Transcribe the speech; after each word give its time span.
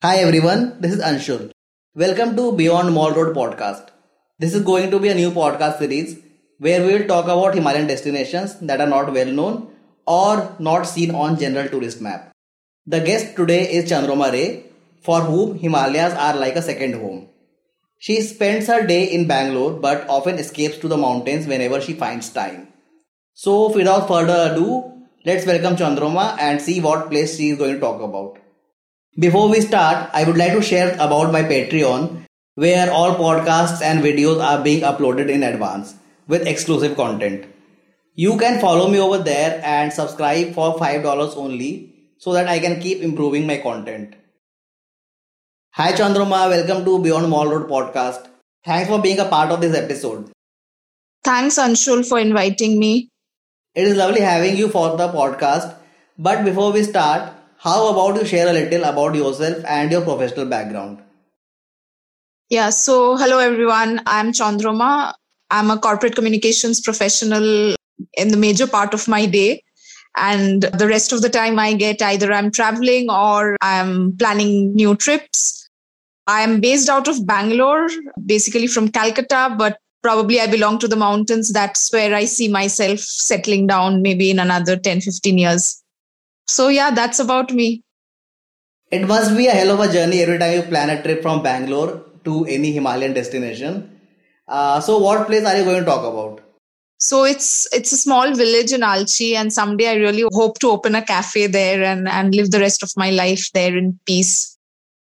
Hi 0.00 0.18
everyone, 0.18 0.80
this 0.80 0.92
is 0.92 1.00
Anshul. 1.00 1.50
Welcome 1.96 2.36
to 2.36 2.52
Beyond 2.52 2.94
Mall 2.94 3.10
Road 3.14 3.34
podcast. 3.34 3.88
This 4.38 4.54
is 4.54 4.62
going 4.62 4.92
to 4.92 5.00
be 5.00 5.08
a 5.08 5.14
new 5.14 5.32
podcast 5.32 5.80
series 5.80 6.20
where 6.58 6.86
we 6.86 6.92
will 6.92 7.08
talk 7.08 7.24
about 7.24 7.56
Himalayan 7.56 7.88
destinations 7.88 8.54
that 8.60 8.80
are 8.80 8.86
not 8.86 9.12
well 9.12 9.26
known 9.26 9.72
or 10.06 10.54
not 10.60 10.84
seen 10.84 11.12
on 11.12 11.36
general 11.36 11.68
tourist 11.68 12.00
map. 12.00 12.30
The 12.86 13.00
guest 13.00 13.34
today 13.34 13.72
is 13.72 13.90
Chandroma 13.90 14.30
Ray, 14.30 14.66
for 15.02 15.20
whom 15.22 15.58
Himalayas 15.58 16.14
are 16.14 16.36
like 16.36 16.54
a 16.54 16.62
second 16.62 16.94
home. 16.94 17.28
She 17.98 18.20
spends 18.22 18.68
her 18.68 18.86
day 18.86 19.02
in 19.04 19.26
Bangalore 19.26 19.72
but 19.72 20.08
often 20.08 20.38
escapes 20.38 20.78
to 20.78 20.86
the 20.86 20.96
mountains 20.96 21.48
whenever 21.48 21.80
she 21.80 21.94
finds 21.94 22.30
time. 22.30 22.68
So 23.34 23.74
without 23.74 24.06
further 24.06 24.52
ado, 24.52 24.92
let's 25.24 25.44
welcome 25.44 25.74
Chandroma 25.74 26.36
and 26.38 26.62
see 26.62 26.80
what 26.80 27.10
place 27.10 27.36
she 27.36 27.50
is 27.50 27.58
going 27.58 27.74
to 27.74 27.80
talk 27.80 28.00
about. 28.00 28.38
Before 29.18 29.48
we 29.48 29.60
start, 29.60 30.10
I 30.12 30.22
would 30.22 30.36
like 30.36 30.52
to 30.52 30.62
share 30.62 30.94
about 30.94 31.32
my 31.32 31.42
Patreon 31.42 32.22
where 32.54 32.92
all 32.92 33.16
podcasts 33.16 33.82
and 33.82 34.00
videos 34.00 34.40
are 34.40 34.62
being 34.62 34.82
uploaded 34.82 35.28
in 35.28 35.42
advance 35.42 35.96
with 36.28 36.46
exclusive 36.46 36.94
content. 36.96 37.46
You 38.14 38.36
can 38.38 38.60
follow 38.60 38.88
me 38.88 39.00
over 39.00 39.18
there 39.18 39.60
and 39.64 39.92
subscribe 39.92 40.54
for 40.54 40.76
$5 40.76 41.36
only 41.36 42.12
so 42.18 42.32
that 42.32 42.46
I 42.46 42.60
can 42.60 42.80
keep 42.80 43.00
improving 43.00 43.44
my 43.44 43.56
content. 43.56 44.14
Hi 45.72 45.90
Chandroma, 45.94 46.48
welcome 46.48 46.84
to 46.84 47.00
Beyond 47.00 47.28
Mall 47.28 47.48
Road 47.48 47.68
podcast. 47.68 48.28
Thanks 48.64 48.88
for 48.88 49.02
being 49.02 49.18
a 49.18 49.24
part 49.24 49.50
of 49.50 49.60
this 49.60 49.76
episode. 49.76 50.30
Thanks, 51.24 51.58
Anshul, 51.58 52.08
for 52.08 52.20
inviting 52.20 52.78
me. 52.78 53.08
It 53.74 53.88
is 53.88 53.96
lovely 53.96 54.20
having 54.20 54.56
you 54.56 54.68
for 54.68 54.96
the 54.96 55.08
podcast. 55.08 55.74
But 56.16 56.44
before 56.44 56.70
we 56.70 56.84
start, 56.84 57.32
how 57.58 57.88
about 57.88 58.20
you 58.20 58.26
share 58.26 58.48
a 58.48 58.52
little 58.52 58.84
about 58.84 59.14
yourself 59.14 59.64
and 59.66 59.90
your 59.90 60.02
professional 60.02 60.46
background? 60.46 61.02
Yeah, 62.48 62.70
so 62.70 63.16
hello 63.16 63.38
everyone. 63.38 64.00
I'm 64.06 64.32
Chandroma. 64.32 65.12
I'm 65.50 65.70
a 65.70 65.78
corporate 65.78 66.14
communications 66.14 66.80
professional 66.80 67.74
in 68.14 68.28
the 68.28 68.36
major 68.36 68.66
part 68.66 68.94
of 68.94 69.08
my 69.08 69.26
day. 69.26 69.62
And 70.16 70.62
the 70.62 70.88
rest 70.88 71.12
of 71.12 71.22
the 71.22 71.28
time 71.28 71.58
I 71.58 71.74
get 71.74 72.00
either 72.00 72.32
I'm 72.32 72.50
traveling 72.50 73.10
or 73.10 73.56
I'm 73.60 74.16
planning 74.16 74.74
new 74.74 74.96
trips. 74.96 75.68
I'm 76.26 76.60
based 76.60 76.88
out 76.88 77.08
of 77.08 77.26
Bangalore, 77.26 77.88
basically 78.24 78.66
from 78.66 78.90
Calcutta, 78.90 79.54
but 79.58 79.78
probably 80.02 80.40
I 80.40 80.46
belong 80.46 80.78
to 80.80 80.88
the 80.88 80.96
mountains. 80.96 81.52
That's 81.52 81.92
where 81.92 82.14
I 82.14 82.24
see 82.24 82.48
myself 82.48 83.00
settling 83.00 83.66
down 83.66 84.02
maybe 84.02 84.30
in 84.30 84.38
another 84.38 84.76
10, 84.76 85.00
15 85.00 85.38
years. 85.38 85.82
So, 86.48 86.68
yeah, 86.68 86.90
that's 86.90 87.18
about 87.18 87.52
me. 87.52 87.82
It 88.90 89.06
must 89.06 89.36
be 89.36 89.46
a 89.46 89.52
hell 89.52 89.70
of 89.72 89.80
a 89.80 89.92
journey 89.92 90.20
every 90.22 90.38
time 90.38 90.54
you 90.54 90.62
plan 90.62 90.90
a 90.90 91.02
trip 91.02 91.22
from 91.22 91.42
Bangalore 91.42 92.04
to 92.24 92.44
any 92.46 92.72
Himalayan 92.72 93.12
destination. 93.14 94.00
Uh, 94.46 94.80
so, 94.80 94.98
what 94.98 95.26
place 95.26 95.44
are 95.44 95.56
you 95.56 95.64
going 95.64 95.80
to 95.80 95.84
talk 95.84 96.04
about? 96.04 96.40
So 97.00 97.24
it's 97.24 97.68
it's 97.72 97.92
a 97.92 97.96
small 97.96 98.34
village 98.34 98.72
in 98.72 98.80
Alchi, 98.80 99.34
and 99.34 99.52
someday 99.52 99.88
I 99.88 99.94
really 99.94 100.24
hope 100.32 100.58
to 100.60 100.70
open 100.70 100.96
a 100.96 101.02
cafe 101.02 101.46
there 101.46 101.84
and 101.84 102.08
and 102.08 102.34
live 102.34 102.50
the 102.50 102.58
rest 102.58 102.82
of 102.82 102.90
my 102.96 103.10
life 103.10 103.50
there 103.54 103.76
in 103.76 104.00
peace. 104.04 104.56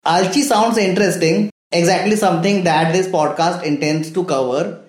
Alchi 0.05 0.43
sounds 0.43 0.78
interesting. 0.78 1.50
Exactly 1.71 2.17
something 2.17 2.65
that 2.65 2.93
this 2.93 3.06
podcast 3.06 3.62
intends 3.62 4.11
to 4.12 4.25
cover. 4.25 4.81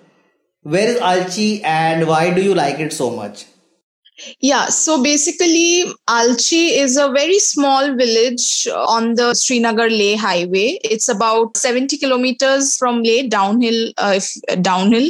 Where 0.62 0.88
is 0.88 1.00
Alchi 1.00 1.62
and 1.64 2.08
why 2.08 2.34
do 2.34 2.42
you 2.42 2.54
like 2.54 2.80
it 2.80 2.92
so 2.92 3.10
much? 3.10 3.44
Yeah, 4.40 4.66
so 4.66 5.02
basically, 5.02 5.84
Alchi 6.08 6.76
is 6.78 6.96
a 6.96 7.10
very 7.10 7.38
small 7.38 7.94
village 7.94 8.66
on 8.74 9.14
the 9.14 9.34
Srinagar 9.34 9.88
Leh 9.88 10.16
highway. 10.16 10.78
It's 10.82 11.08
about 11.08 11.56
70 11.56 11.98
kilometers 11.98 12.76
from 12.76 13.02
Leh 13.02 13.28
downhill, 13.28 13.92
uh, 13.96 14.14
if, 14.16 14.30
uh, 14.48 14.56
downhill, 14.56 15.08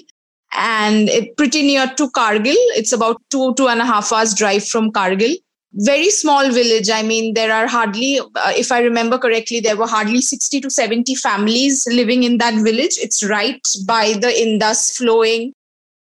and 0.52 1.08
it 1.08 1.36
pretty 1.36 1.62
near 1.62 1.86
to 1.96 2.10
Kargil. 2.10 2.56
It's 2.76 2.92
about 2.92 3.20
two 3.30 3.54
two 3.54 3.68
and 3.68 3.80
a 3.80 3.86
half 3.86 4.12
hours 4.12 4.34
drive 4.34 4.66
from 4.66 4.92
Kargil. 4.92 5.36
Very 5.72 6.10
small 6.10 6.50
village. 6.50 6.90
I 6.90 7.02
mean, 7.02 7.34
there 7.34 7.52
are 7.52 7.66
hardly, 7.66 8.20
uh, 8.20 8.52
if 8.56 8.72
I 8.72 8.80
remember 8.80 9.18
correctly, 9.18 9.60
there 9.60 9.76
were 9.76 9.86
hardly 9.86 10.22
60 10.22 10.60
to 10.62 10.70
70 10.70 11.14
families 11.14 11.86
living 11.90 12.22
in 12.24 12.38
that 12.38 12.54
village. 12.54 12.96
It's 12.98 13.22
right 13.22 13.60
by 13.86 14.14
the 14.14 14.32
Indus 14.42 14.96
flowing 14.96 15.52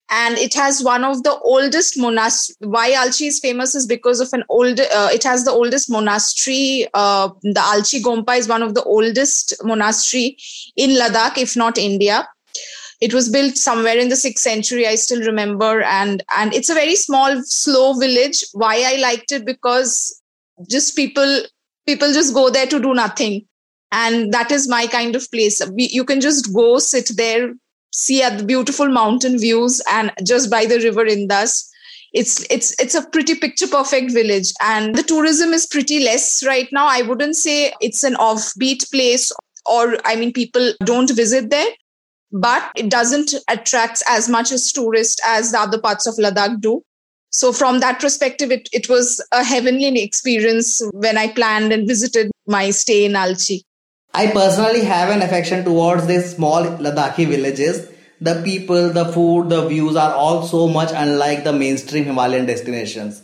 and 0.09 0.37
it 0.37 0.53
has 0.55 0.83
one 0.83 1.03
of 1.03 1.23
the 1.23 1.37
oldest 1.39 1.97
monasteries. 1.97 2.57
Why 2.59 2.91
Alchi 2.91 3.27
is 3.27 3.39
famous 3.39 3.75
is 3.75 3.85
because 3.85 4.19
of 4.19 4.29
an 4.33 4.43
old. 4.49 4.79
Uh, 4.79 5.09
it 5.13 5.23
has 5.23 5.45
the 5.45 5.51
oldest 5.51 5.89
monastery. 5.89 6.87
Uh, 6.93 7.29
the 7.41 7.59
Alchi 7.59 8.01
Gompa 8.01 8.37
is 8.37 8.47
one 8.47 8.63
of 8.63 8.73
the 8.73 8.83
oldest 8.83 9.53
monastery 9.63 10.37
in 10.75 10.91
Ladakh, 10.91 11.37
if 11.37 11.55
not 11.55 11.77
India. 11.77 12.27
It 13.01 13.13
was 13.13 13.29
built 13.29 13.55
somewhere 13.55 13.97
in 13.97 14.09
the 14.09 14.15
sixth 14.15 14.43
century. 14.43 14.85
I 14.87 14.95
still 14.95 15.21
remember, 15.21 15.81
and 15.81 16.23
and 16.35 16.53
it's 16.53 16.69
a 16.69 16.73
very 16.73 16.95
small, 16.95 17.41
slow 17.43 17.93
village. 17.93 18.43
Why 18.53 18.83
I 18.85 18.97
liked 18.97 19.31
it 19.31 19.45
because 19.45 20.21
just 20.69 20.95
people 20.95 21.43
people 21.85 22.11
just 22.13 22.33
go 22.33 22.49
there 22.49 22.67
to 22.67 22.79
do 22.79 22.93
nothing 22.93 23.45
and 23.91 24.31
that 24.33 24.51
is 24.51 24.67
my 24.67 24.85
kind 24.87 25.15
of 25.15 25.31
place 25.31 25.61
you 25.75 26.03
can 26.03 26.21
just 26.21 26.53
go 26.53 26.77
sit 26.77 27.09
there 27.15 27.53
see 27.91 28.21
at 28.21 28.37
the 28.37 28.43
beautiful 28.43 28.87
mountain 28.87 29.37
views 29.37 29.81
and 29.91 30.11
just 30.23 30.49
by 30.49 30.65
the 30.65 30.79
river 30.79 31.05
Indus. 31.05 31.69
It's 32.11 32.43
it's 32.49 32.79
it's 32.79 32.95
a 32.95 33.07
pretty 33.07 33.35
picture 33.35 33.67
perfect 33.67 34.11
village, 34.11 34.51
and 34.61 34.95
the 34.95 35.03
tourism 35.03 35.53
is 35.53 35.67
pretty 35.67 36.03
less 36.03 36.43
right 36.43 36.67
now. 36.71 36.87
I 36.89 37.03
wouldn't 37.03 37.35
say 37.35 37.71
it's 37.81 38.03
an 38.03 38.15
offbeat 38.15 38.89
place, 38.91 39.31
or 39.67 39.95
I 40.05 40.15
mean, 40.15 40.33
people 40.33 40.73
don't 40.83 41.11
visit 41.11 41.51
there, 41.51 41.69
but 42.31 42.71
it 42.75 42.89
doesn't 42.89 43.35
attract 43.47 44.01
as 44.09 44.27
much 44.27 44.51
as 44.51 44.71
tourists 44.71 45.21
as 45.23 45.51
the 45.51 45.59
other 45.59 45.79
parts 45.79 46.07
of 46.07 46.15
Ladakh 46.15 46.59
do. 46.59 46.81
So 47.31 47.53
from 47.53 47.79
that 47.79 47.99
perspective, 47.99 48.51
it, 48.51 48.67
it 48.73 48.89
was 48.89 49.23
a 49.31 49.43
heavenly 49.43 50.01
experience 50.01 50.81
when 50.93 51.15
I 51.15 51.27
planned 51.27 51.71
and 51.71 51.87
visited 51.87 52.31
my 52.47 52.71
stay 52.71 53.05
in 53.05 53.11
Alchi. 53.11 53.61
I 54.13 54.27
personally 54.31 54.81
have 54.85 55.09
an 55.09 55.21
affection 55.21 55.63
towards 55.63 56.07
these 56.07 56.35
small 56.35 56.63
Ladakhi 56.63 57.27
villages. 57.27 57.89
The 58.21 58.41
people, 58.43 58.89
the 58.89 59.05
food, 59.05 59.49
the 59.49 59.67
views 59.67 59.95
are 59.95 60.13
all 60.13 60.43
so 60.43 60.67
much 60.67 60.89
unlike 60.93 61.43
the 61.43 61.53
mainstream 61.53 62.05
Himalayan 62.05 62.45
destinations. 62.45 63.21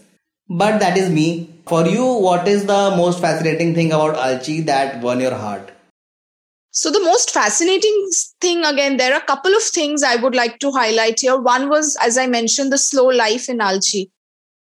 But 0.48 0.80
that 0.80 0.96
is 0.98 1.10
me. 1.10 1.50
For 1.68 1.88
you, 1.88 2.06
what 2.06 2.48
is 2.48 2.68
the 2.68 2.94
most 2.96 3.20
fascinating 3.20 3.74
thing 3.74 3.92
about 3.92 4.16
Alchi 4.16 4.64
that 4.68 5.02
won 5.02 5.20
your 5.20 5.34
heart? 5.34 5.72
So, 6.70 6.92
the 6.92 7.00
most 7.00 7.32
fascinating 7.32 8.10
thing, 8.40 8.64
again, 8.64 8.98
there 8.98 9.14
are 9.14 9.22
a 9.22 9.26
couple 9.26 9.56
of 9.56 9.64
things 9.64 10.04
I 10.04 10.18
would 10.18 10.36
like 10.36 10.60
to 10.60 10.72
highlight 10.72 11.22
here. 11.22 11.38
One 11.38 11.70
was, 11.70 11.98
as 12.02 12.18
I 12.18 12.28
mentioned, 12.28 12.72
the 12.72 12.78
slow 12.78 13.08
life 13.08 13.50
in 13.50 13.58
Alchi. 13.58 14.12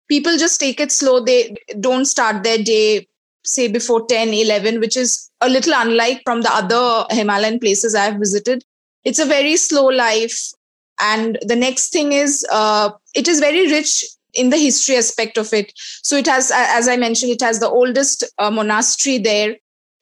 People 0.09 0.37
just 0.37 0.59
take 0.59 0.79
it 0.79 0.91
slow. 0.91 1.19
They 1.19 1.55
don't 1.79 2.05
start 2.05 2.43
their 2.43 2.57
day 2.57 3.07
say 3.45 3.67
before 3.67 4.05
10 4.07 4.29
11 4.29 4.79
which 4.79 4.97
is 4.97 5.29
a 5.41 5.49
little 5.49 5.73
unlike 5.75 6.21
from 6.25 6.41
the 6.41 6.53
other 6.53 7.05
himalayan 7.11 7.59
places 7.59 7.95
i've 7.95 8.19
visited. 8.19 8.63
It's 9.03 9.19
a 9.19 9.25
very 9.25 9.55
slow 9.55 9.85
life. 9.85 10.51
And 10.99 11.37
the 11.41 11.55
next 11.55 11.91
thing 11.91 12.11
is 12.13 12.45
uh, 12.51 12.89
it 13.13 13.27
is 13.27 13.39
very 13.39 13.71
rich 13.71 14.03
in 14.33 14.49
the 14.49 14.57
history 14.57 14.95
aspect 14.97 15.37
of 15.37 15.53
it. 15.53 15.71
So 15.75 16.15
it 16.15 16.25
has 16.27 16.51
as 16.53 16.87
i 16.87 16.97
mentioned 16.97 17.31
it 17.31 17.41
has 17.41 17.59
the 17.59 17.69
oldest 17.69 18.23
uh, 18.37 18.51
monastery 18.51 19.17
there. 19.17 19.55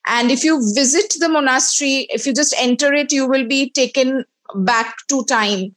And 0.06 0.32
if 0.32 0.44
you 0.44 0.58
visit 0.74 1.16
the 1.20 1.30
monastery 1.30 2.08
if 2.10 2.26
you 2.26 2.34
just 2.34 2.56
enter 2.58 2.94
it 2.94 3.12
you 3.12 3.28
will 3.28 3.48
be 3.48 3.70
taken 3.72 4.26
back 4.56 4.96
to 5.10 5.24
time. 5.26 5.76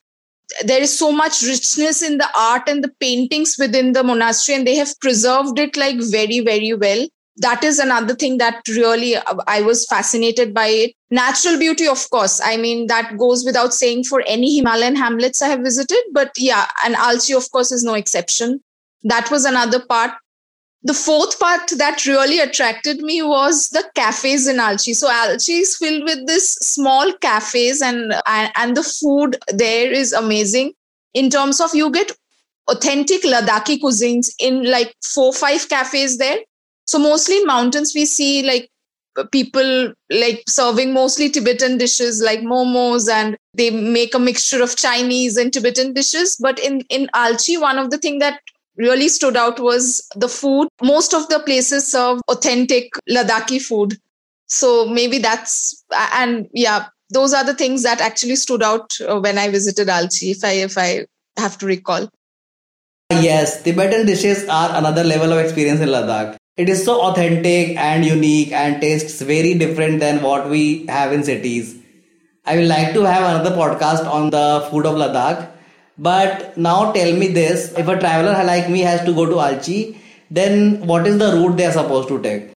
There 0.65 0.81
is 0.81 0.97
so 0.97 1.11
much 1.11 1.43
richness 1.43 2.03
in 2.03 2.19
the 2.19 2.29
art 2.39 2.69
and 2.69 2.85
the 2.85 2.93
paintings 3.01 3.57
within 3.59 3.93
the 3.93 4.05
monastery 4.05 4.57
and 4.57 4.67
they 4.67 4.77
have 4.77 4.99
preserved 5.01 5.59
it 5.59 5.77
like 5.77 5.97
very 6.01 6.41
very 6.41 6.73
well 6.73 7.07
that 7.39 7.63
is 7.65 7.79
another 7.79 8.15
thing 8.15 8.39
that 8.39 8.67
really 8.69 9.17
uh, 9.17 9.37
I 9.47 9.63
was 9.63 9.87
fascinated 9.87 10.55
by 10.55 10.67
it. 10.69 10.95
Natural 11.11 11.59
beauty, 11.59 11.87
of 11.87 12.09
course. 12.11 12.41
I 12.43 12.57
mean, 12.57 12.87
that 12.87 13.17
goes 13.19 13.45
without 13.45 13.75
saying 13.75 14.05
for 14.05 14.23
any 14.27 14.57
Himalayan 14.57 14.97
hamlets 14.97 15.43
I 15.43 15.49
have 15.49 15.61
visited. 15.61 16.03
But 16.13 16.33
yeah, 16.39 16.67
and 16.85 16.95
Alchi, 16.95 17.37
of 17.37 17.51
course, 17.51 17.73
is 17.73 17.85
no 17.85 17.95
exception. 17.95 18.61
That 19.03 19.31
was 19.31 19.45
another 19.45 19.85
part. 19.85 20.13
The 20.83 20.95
fourth 20.95 21.39
part 21.41 21.73
that 21.79 22.07
really 22.07 22.39
attracted 22.39 23.01
me 23.01 23.21
was 23.21 23.69
the 23.71 23.85
cafes 23.95 24.47
in 24.47 24.57
Alchi. 24.57 24.95
So 24.95 25.09
Alchi 25.09 25.61
is 25.61 25.77
filled 25.77 26.05
with 26.05 26.27
this 26.27 26.55
small 26.55 27.13
cafes 27.15 27.83
and, 27.83 28.15
and, 28.27 28.53
and 28.57 28.77
the 28.77 28.83
food 28.83 29.37
there 29.49 29.91
is 29.91 30.13
amazing 30.13 30.73
in 31.13 31.29
terms 31.29 31.61
of 31.61 31.75
you 31.75 31.91
get 31.91 32.13
authentic 32.69 33.23
Ladakhi 33.23 33.81
cuisines 33.81 34.31
in 34.39 34.71
like 34.71 34.95
four, 35.03 35.33
five 35.33 35.69
cafes 35.69 36.19
there 36.19 36.39
so 36.87 36.99
mostly 36.99 37.39
in 37.39 37.47
mountains, 37.47 37.93
we 37.95 38.07
see 38.07 38.43
like 38.43 38.71
people 39.33 39.93
like 40.11 40.43
serving 40.47 40.93
mostly 40.93 41.31
Tibetan 41.31 41.79
dishes 41.79 42.23
like 42.23 42.41
momos 42.41 43.11
and 43.11 43.37
they 43.55 43.71
make 43.71 44.15
a 44.15 44.19
mixture 44.19 44.63
of 44.63 44.77
Chinese 44.77 45.37
and 45.37 45.53
Tibetan 45.53 45.95
dishes. 45.95 46.37
But 46.37 46.59
in, 46.59 46.83
in 46.91 47.09
Alchi, 47.15 47.61
one 47.61 47.79
of 47.79 47.91
the 47.91 47.99
things 47.99 48.21
that 48.21 48.41
really 48.77 49.09
stood 49.09 49.37
out 49.37 49.59
was 49.59 50.07
the 50.15 50.29
food. 50.29 50.69
Most 50.83 51.15
of 51.15 51.29
the 51.29 51.41
places 51.41 51.91
serve 51.91 52.21
authentic 52.29 52.91
Ladakhi 53.11 53.61
food. 53.61 53.99
So 54.47 54.87
maybe 54.87 55.19
that's 55.19 55.85
and 56.13 56.49
yeah, 56.53 56.87
those 57.11 57.35
are 57.35 57.45
the 57.45 57.55
things 57.55 57.83
that 57.83 58.01
actually 58.01 58.37
stood 58.37 58.63
out 58.63 58.93
uh, 59.01 59.19
when 59.19 59.39
I 59.39 59.49
visited 59.49 59.89
Alchi. 59.89 60.31
If 60.31 60.45
I 60.45 60.53
if 60.53 60.79
I 60.79 61.07
have 61.37 61.59
to 61.59 61.67
recall. 61.67 62.09
Yes, 63.11 63.63
Tibetan 63.63 64.07
dishes 64.07 64.49
are 64.49 64.77
another 64.77 65.03
level 65.03 65.33
of 65.33 65.39
experience 65.39 65.81
in 65.81 65.89
Ladakh. 65.89 66.37
It 66.57 66.71
is 66.71 66.85
so 66.87 67.03
authentic 67.03 67.77
and 67.77 68.03
unique 68.03 68.51
and 68.51 68.81
tastes 68.81 69.21
very 69.21 69.53
different 69.55 70.01
than 70.01 70.23
what 70.23 70.49
we 70.49 70.87
have 70.87 71.13
in 71.13 71.23
cities. 71.23 71.77
I 72.47 72.57
would 72.57 72.67
like 72.67 72.95
to 72.95 73.03
have 73.03 73.23
another 73.29 73.55
podcast 73.55 74.11
on 74.11 74.31
the 74.31 74.67
food 74.71 74.87
of 74.87 74.95
Ladakh. 74.95 75.51
But 75.99 76.57
now 76.57 76.93
tell 76.93 77.15
me 77.15 77.29
this 77.29 77.73
if 77.77 77.89
a 77.89 77.99
traveler 77.99 78.43
like 78.45 78.71
me 78.71 78.81
has 78.81 79.05
to 79.05 79.13
go 79.13 79.27
to 79.27 79.35
Alchi, 79.35 79.99
then 80.31 80.87
what 80.87 81.07
is 81.07 81.19
the 81.19 81.33
route 81.33 81.59
they 81.59 81.67
are 81.67 81.73
supposed 81.73 82.09
to 82.09 82.23
take? 82.23 82.53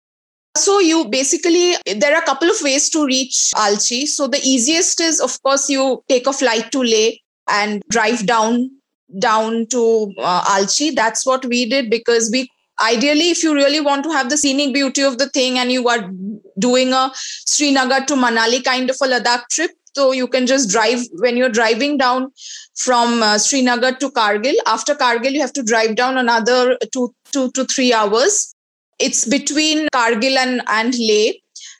So 0.56 0.78
you 0.78 1.06
basically 1.08 1.74
there 1.84 2.14
are 2.14 2.22
a 2.22 2.24
couple 2.24 2.48
of 2.50 2.56
ways 2.62 2.88
to 2.90 3.04
reach 3.04 3.52
Alchi. 3.54 4.06
So 4.06 4.26
the 4.28 4.40
easiest 4.42 5.00
is 5.00 5.20
of 5.20 5.42
course 5.42 5.68
you 5.68 6.02
take 6.08 6.26
a 6.26 6.32
flight 6.32 6.72
to 6.72 6.82
Leh 6.82 7.10
and 7.48 7.82
drive 7.90 8.24
down 8.24 8.70
down 9.18 9.66
to 9.66 10.14
uh, 10.18 10.42
Alchi. 10.56 10.94
That's 10.94 11.26
what 11.26 11.44
we 11.44 11.68
did 11.68 11.90
because 11.90 12.30
we 12.32 12.48
ideally 12.80 13.30
if 13.30 13.42
you 13.42 13.54
really 13.54 13.80
want 13.80 14.04
to 14.04 14.10
have 14.10 14.30
the 14.30 14.36
scenic 14.36 14.74
beauty 14.74 15.02
of 15.02 15.18
the 15.18 15.28
thing 15.28 15.58
and 15.58 15.70
you 15.72 15.88
are 15.88 16.10
doing 16.58 16.92
a 16.92 17.10
Srinagar 17.14 18.04
to 18.06 18.14
Manali 18.14 18.62
kind 18.64 18.90
of 18.90 18.96
a 19.02 19.06
Ladakh 19.06 19.48
trip, 19.50 19.70
so 19.94 20.12
you 20.12 20.28
can 20.28 20.46
just 20.46 20.70
drive 20.70 21.00
when 21.14 21.36
you're 21.36 21.48
driving 21.48 21.98
down 21.98 22.30
from 22.76 23.22
uh, 23.22 23.38
Srinagar 23.38 23.92
to 23.96 24.10
Kargil. 24.10 24.54
After 24.66 24.94
Kargil, 24.94 25.32
you 25.32 25.40
have 25.40 25.52
to 25.54 25.62
drive 25.62 25.96
down 25.96 26.16
another 26.16 26.78
two, 26.92 27.14
two 27.32 27.50
to 27.52 27.64
three 27.64 27.92
hours. 27.92 28.54
It's 28.98 29.26
between 29.26 29.88
Kargil 29.88 30.36
and, 30.36 30.62
and 30.68 30.94
Leh, 30.98 31.32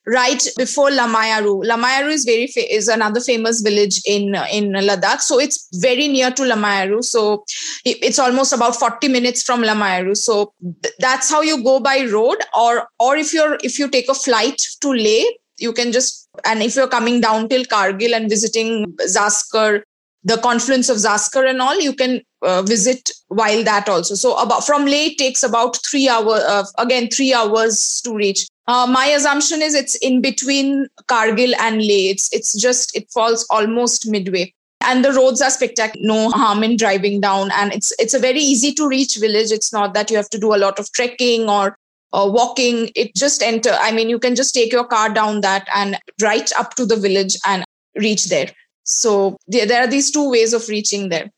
right 0.06 0.42
before 0.56 0.90
Lamayuru. 0.90 1.64
Lamayuru 1.64 2.10
is 2.10 2.24
very 2.24 2.46
fa- 2.46 2.74
is 2.74 2.88
another 2.88 3.20
famous 3.20 3.60
village 3.60 4.00
in 4.06 4.34
in 4.52 4.72
Ladakh, 4.72 5.20
so 5.20 5.38
it's 5.38 5.68
very 5.74 6.08
near 6.08 6.30
to 6.30 6.42
Lamayuru. 6.42 7.04
So 7.04 7.44
it's 7.84 8.18
almost 8.18 8.52
about 8.52 8.76
forty 8.76 9.08
minutes 9.08 9.42
from 9.42 9.62
Lamayuru. 9.62 10.16
So 10.16 10.52
th- 10.82 10.94
that's 10.98 11.30
how 11.30 11.42
you 11.42 11.62
go 11.62 11.80
by 11.80 12.06
road, 12.10 12.38
or 12.58 12.88
or 12.98 13.16
if 13.16 13.32
you're 13.34 13.58
if 13.62 13.78
you 13.78 13.88
take 13.88 14.08
a 14.08 14.14
flight 14.14 14.60
to 14.80 14.92
Leh, 14.92 15.24
you 15.58 15.72
can 15.72 15.92
just 15.92 16.28
and 16.44 16.62
if 16.62 16.74
you're 16.76 16.88
coming 16.88 17.20
down 17.20 17.48
till 17.48 17.64
Kargil 17.64 18.14
and 18.14 18.28
visiting 18.28 18.86
Zanskar, 19.02 19.82
the 20.24 20.36
confluence 20.38 20.88
of 20.88 20.98
Zanskar 20.98 21.48
and 21.48 21.60
all, 21.60 21.80
you 21.80 21.94
can 21.94 22.20
uh, 22.42 22.62
visit 22.62 23.10
while 23.28 23.62
that 23.64 23.88
also. 23.88 24.14
So 24.14 24.36
about 24.36 24.64
from 24.66 24.84
Leh 24.84 25.10
takes 25.16 25.42
about 25.42 25.78
three 25.84 26.08
hours. 26.08 26.42
Uh, 26.42 26.64
again, 26.78 27.08
three 27.08 27.32
hours 27.32 28.00
to 28.04 28.14
reach. 28.14 28.46
Uh, 28.66 28.86
my 28.86 29.06
assumption 29.06 29.62
is 29.62 29.74
it's 29.74 29.96
in 29.96 30.20
between 30.20 30.88
Kargil 31.08 31.54
and 31.58 31.78
Leh. 31.78 32.10
It's 32.10 32.32
it's 32.32 32.52
just 32.60 32.96
it 32.96 33.10
falls 33.10 33.46
almost 33.50 34.08
midway. 34.08 34.52
And 34.82 35.04
the 35.04 35.12
roads 35.12 35.42
are 35.42 35.50
spectacular. 35.50 36.06
No 36.06 36.30
harm 36.30 36.62
in 36.64 36.76
driving 36.76 37.20
down, 37.20 37.50
and 37.52 37.72
it's 37.72 37.92
it's 37.98 38.14
a 38.14 38.18
very 38.18 38.40
easy 38.40 38.72
to 38.74 38.88
reach 38.88 39.16
village. 39.18 39.50
It's 39.50 39.72
not 39.72 39.94
that 39.94 40.10
you 40.10 40.16
have 40.16 40.30
to 40.30 40.38
do 40.38 40.54
a 40.54 40.56
lot 40.56 40.78
of 40.78 40.90
trekking 40.92 41.48
or 41.48 41.76
uh, 42.12 42.28
walking 42.28 42.90
it 42.96 43.14
just 43.14 43.42
enter 43.42 43.70
i 43.80 43.92
mean 43.92 44.08
you 44.08 44.18
can 44.18 44.34
just 44.34 44.52
take 44.52 44.72
your 44.72 44.84
car 44.84 45.08
down 45.08 45.40
that 45.42 45.68
and 45.74 45.96
right 46.20 46.50
up 46.58 46.74
to 46.74 46.84
the 46.84 46.96
village 46.96 47.36
and 47.46 47.64
reach 47.96 48.24
there 48.26 48.50
so 48.90 49.36
there, 49.46 49.66
there 49.66 49.82
are 49.84 49.86
these 49.86 50.10
two 50.10 50.30
ways 50.30 50.52
of 50.52 50.68
reaching 50.68 51.08
there. 51.08 51.30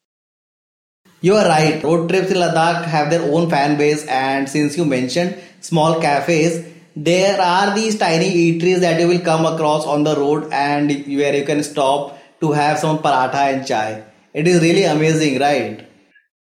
You 1.21 1.37
are 1.37 1.47
right. 1.47 1.83
Road 1.85 2.09
trips 2.09 2.31
in 2.31 2.39
ladakh 2.39 2.85
have 2.85 3.11
their 3.11 3.23
own 3.23 3.49
fan 3.49 3.77
base 3.77 4.05
and 4.07 4.49
since 4.49 4.77
you 4.77 4.85
mentioned 4.85 5.39
small 5.61 6.01
cafes 6.01 6.67
there 6.97 7.41
are 7.41 7.75
these 7.75 7.99
tiny 7.99 8.31
eateries 8.31 8.81
that 8.81 9.01
you 9.01 9.07
will 9.09 9.21
come 9.21 9.47
across 9.47 9.87
on 9.87 10.03
the 10.05 10.17
road 10.17 10.49
and 10.53 10.91
where 10.91 11.35
you 11.35 11.45
can 11.45 11.63
stop 11.63 12.19
to 12.41 12.53
have 12.53 12.79
some 12.79 12.99
paratha 12.99 13.45
and 13.53 13.67
chai. 13.67 14.05
It 14.35 14.49
is 14.49 14.61
really 14.61 14.85
amazing 14.85 15.39
right? 15.39 15.87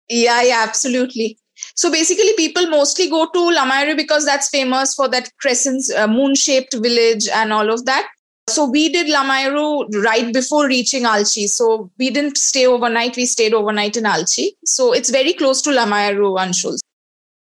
Yeah 0.09 0.41
yeah 0.41 0.65
absolutely. 0.67 1.38
So 1.75 1.91
basically, 1.91 2.33
people 2.35 2.67
mostly 2.67 3.09
go 3.09 3.25
to 3.25 3.39
Lamayuru 3.39 3.95
because 3.97 4.25
that's 4.25 4.49
famous 4.49 4.94
for 4.94 5.07
that 5.09 5.31
crescent, 5.41 5.83
uh, 5.95 6.07
moon-shaped 6.07 6.75
village 6.75 7.27
and 7.27 7.51
all 7.51 7.73
of 7.73 7.85
that. 7.85 8.07
So 8.49 8.65
we 8.65 8.89
did 8.89 9.07
Lamayuru 9.07 10.03
right 10.03 10.33
before 10.33 10.67
reaching 10.67 11.03
Alchi. 11.03 11.49
So 11.49 11.91
we 11.97 12.09
didn't 12.09 12.38
stay 12.38 12.65
overnight. 12.65 13.17
We 13.17 13.25
stayed 13.25 13.53
overnight 13.53 13.97
in 13.97 14.05
Alchi. 14.05 14.51
So 14.65 14.94
it's 14.94 15.09
very 15.09 15.33
close 15.33 15.61
to 15.63 15.71
Lamayuru, 15.71 16.38
Anshul. 16.39 16.77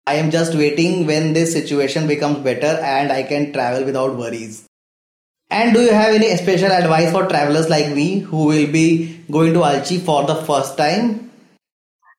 I 0.07 0.15
am 0.15 0.31
just 0.31 0.55
waiting 0.55 1.05
when 1.05 1.33
this 1.33 1.53
situation 1.53 2.07
becomes 2.07 2.39
better 2.39 2.79
and 2.83 3.11
I 3.11 3.23
can 3.23 3.53
travel 3.53 3.85
without 3.85 4.15
worries. 4.15 4.65
And 5.51 5.75
do 5.75 5.81
you 5.81 5.93
have 5.93 6.15
any 6.15 6.35
special 6.37 6.71
advice 6.71 7.11
for 7.11 7.27
travelers 7.27 7.69
like 7.69 7.93
me 7.93 8.19
who 8.19 8.45
will 8.45 8.71
be 8.71 9.23
going 9.29 9.53
to 9.53 9.59
Alchi 9.59 10.01
for 10.01 10.25
the 10.25 10.35
first 10.35 10.75
time? 10.75 11.31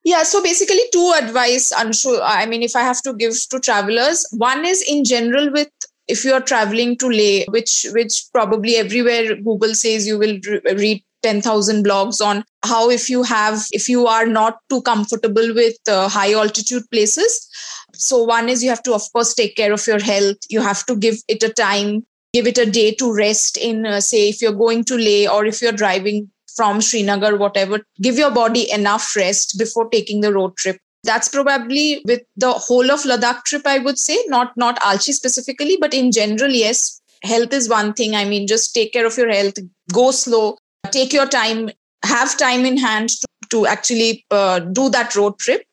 Yeah, 0.05 0.23
so 0.23 0.41
basically, 0.41 0.83
two 0.93 1.13
advice, 1.21 1.73
Anshu. 1.73 2.21
I 2.23 2.47
mean, 2.47 2.63
if 2.63 2.77
I 2.77 2.83
have 2.83 3.03
to 3.03 3.13
give 3.13 3.35
to 3.51 3.59
travelers, 3.59 4.25
one 4.31 4.65
is 4.65 4.81
in 4.81 5.03
general 5.03 5.51
with 5.51 5.69
if 6.09 6.25
you 6.25 6.33
are 6.33 6.41
traveling 6.41 6.97
to 6.99 7.09
Leh, 7.09 7.45
which 7.49 7.87
which 7.93 8.25
probably 8.33 8.77
everywhere 8.77 9.37
Google 9.37 9.75
says 9.75 10.07
you 10.07 10.19
will 10.19 10.39
re- 10.47 10.75
read 10.75 11.03
10,000 11.23 11.85
blogs 11.85 12.25
on 12.25 12.45
how 12.65 12.89
if 12.91 13.09
you 13.11 13.23
have 13.23 13.65
if 13.73 13.89
you 13.89 14.07
are 14.07 14.27
not 14.27 14.59
too 14.69 14.81
comfortable 14.83 15.55
with 15.55 15.77
uh, 15.89 16.09
high 16.09 16.33
altitude 16.33 16.85
places 16.93 17.49
so 17.95 18.23
one 18.23 18.49
is 18.49 18.63
you 18.63 18.69
have 18.69 18.83
to 18.83 18.95
of 18.95 19.03
course 19.13 19.35
take 19.35 19.57
care 19.57 19.73
of 19.73 19.87
your 19.87 19.99
health 19.99 20.37
you 20.51 20.61
have 20.61 20.85
to 20.87 20.95
give 20.95 21.17
it 21.27 21.43
a 21.43 21.49
time 21.49 22.05
give 22.33 22.47
it 22.47 22.59
a 22.59 22.67
day 22.67 22.93
to 22.93 23.13
rest 23.13 23.57
in 23.57 23.87
uh, 23.87 24.01
say 24.01 24.29
if 24.29 24.41
you're 24.41 24.53
going 24.53 24.85
to 24.85 24.97
leh 24.97 25.27
or 25.27 25.45
if 25.47 25.61
you're 25.63 25.73
driving 25.73 26.31
from 26.57 26.81
Srinagar, 26.81 27.37
whatever, 27.37 27.81
give 28.01 28.17
your 28.17 28.31
body 28.31 28.71
enough 28.73 29.15
rest 29.15 29.59
before 29.59 29.89
taking 29.91 30.23
the 30.23 30.33
road 30.33 30.57
trip. 30.57 30.79
That's 31.07 31.29
probably 31.29 32.03
with 32.05 32.23
the 32.37 32.53
whole 32.53 32.91
of 32.91 33.01
Ladakh 33.05 33.45
trip, 33.45 33.67
I 33.67 33.79
would 33.79 33.99
say, 33.99 34.19
not 34.27 34.57
not 34.57 34.79
Alchi 34.81 35.13
specifically, 35.13 35.79
but 35.81 35.95
in 35.95 36.13
general, 36.13 36.51
yes, 36.51 37.01
health 37.23 37.53
is 37.53 37.69
one 37.69 37.95
thing. 37.95 38.15
I 38.15 38.25
mean, 38.25 38.47
just 38.47 38.75
take 38.75 38.93
care 38.93 39.07
of 39.07 39.17
your 39.17 39.31
health, 39.31 39.55
go 39.93 40.11
slow, 40.11 40.59
take 40.91 41.13
your 41.13 41.27
time, 41.27 41.71
have 42.05 42.37
time 42.37 42.65
in 42.65 42.77
hand 42.77 43.11
to, 43.11 43.27
to 43.51 43.67
actually 43.67 44.25
uh, 44.31 44.59
do 44.61 44.89
that 44.91 45.17
road 45.17 45.39
trip. 45.39 45.65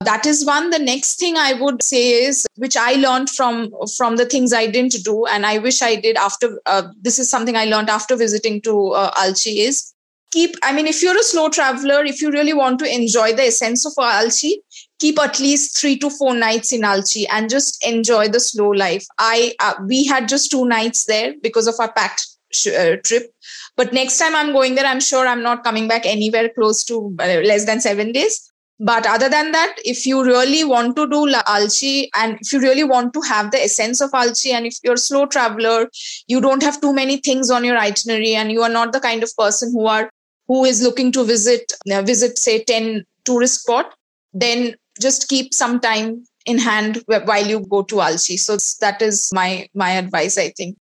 That 0.00 0.26
is 0.26 0.46
one. 0.46 0.70
The 0.70 0.78
next 0.78 1.18
thing 1.18 1.36
I 1.36 1.54
would 1.54 1.82
say 1.82 2.02
is, 2.24 2.46
which 2.56 2.76
I 2.76 2.92
learned 2.94 3.30
from 3.30 3.72
from 3.96 4.16
the 4.16 4.26
things 4.26 4.52
I 4.52 4.66
didn't 4.66 4.94
do, 5.04 5.26
and 5.26 5.44
I 5.44 5.58
wish 5.58 5.82
I 5.82 5.96
did 5.96 6.16
after. 6.16 6.60
Uh, 6.66 6.82
this 7.00 7.18
is 7.18 7.28
something 7.28 7.56
I 7.56 7.64
learned 7.64 7.90
after 7.90 8.16
visiting 8.16 8.60
to 8.62 8.90
uh, 8.90 9.10
Alchi. 9.14 9.56
Is 9.56 9.92
keep 10.30 10.54
i 10.62 10.72
mean 10.72 10.86
if 10.86 11.02
you're 11.02 11.18
a 11.18 11.22
slow 11.22 11.48
traveler 11.48 12.04
if 12.04 12.20
you 12.20 12.30
really 12.30 12.52
want 12.52 12.78
to 12.78 12.94
enjoy 12.94 13.32
the 13.32 13.44
essence 13.44 13.86
of 13.86 13.92
alchi 13.94 14.52
keep 14.98 15.18
at 15.18 15.38
least 15.38 15.78
3 15.80 15.98
to 15.98 16.10
4 16.10 16.34
nights 16.34 16.72
in 16.72 16.82
alchi 16.82 17.24
and 17.30 17.50
just 17.50 17.84
enjoy 17.86 18.28
the 18.28 18.40
slow 18.40 18.70
life. 18.70 19.06
I 19.18 19.54
uh, 19.60 19.74
we 19.86 20.04
had 20.04 20.28
just 20.28 20.50
two 20.50 20.66
nights 20.66 21.04
there 21.04 21.34
because 21.42 21.66
of 21.66 21.74
our 21.78 21.92
packed 21.92 22.26
sh- 22.52 22.68
uh, 22.68 22.96
trip. 23.04 23.32
But 23.76 23.92
next 23.92 24.18
time 24.18 24.34
i'm 24.34 24.52
going 24.52 24.74
there 24.74 24.86
i'm 24.86 25.00
sure 25.00 25.26
i'm 25.26 25.42
not 25.42 25.64
coming 25.64 25.88
back 25.88 26.06
anywhere 26.06 26.48
close 26.48 26.84
to 26.84 27.14
uh, 27.20 27.40
less 27.52 27.64
than 27.66 27.80
7 27.80 28.12
days. 28.12 28.44
But 28.80 29.06
other 29.08 29.28
than 29.28 29.50
that, 29.50 29.74
if 29.84 30.06
you 30.06 30.24
really 30.24 30.62
want 30.62 30.94
to 30.94 31.08
do 31.08 31.26
Alchi 31.26 32.10
and 32.14 32.38
if 32.40 32.52
you 32.52 32.60
really 32.60 32.84
want 32.84 33.12
to 33.14 33.20
have 33.22 33.50
the 33.50 33.60
essence 33.60 34.00
of 34.00 34.12
Alchi, 34.12 34.52
and 34.52 34.66
if 34.66 34.76
you're 34.84 34.94
a 34.94 34.98
slow 34.98 35.26
traveler, 35.26 35.88
you 36.28 36.40
don't 36.40 36.62
have 36.62 36.80
too 36.80 36.92
many 36.92 37.16
things 37.16 37.50
on 37.50 37.64
your 37.64 37.76
itinerary, 37.76 38.36
and 38.36 38.52
you 38.52 38.62
are 38.62 38.68
not 38.68 38.92
the 38.92 39.00
kind 39.00 39.24
of 39.24 39.32
person 39.36 39.72
who 39.72 39.88
are 39.88 40.08
who 40.48 40.64
is 40.64 40.82
looking 40.82 41.12
to 41.12 41.24
visit 41.24 41.72
uh, 41.92 42.02
visit 42.02 42.38
say 42.38 42.64
10 42.64 43.04
tourist 43.24 43.62
spot 43.62 43.94
then 44.32 44.74
just 45.00 45.28
keep 45.28 45.54
some 45.54 45.78
time 45.80 46.24
in 46.46 46.58
hand 46.58 47.02
while 47.06 47.46
you 47.46 47.60
go 47.60 47.82
to 47.82 47.96
alchi. 47.96 48.38
So 48.38 48.56
that 48.80 49.02
is 49.02 49.30
my 49.32 49.68
my 49.74 49.90
advice 49.92 50.38
i 50.38 50.50
think. 50.50 50.76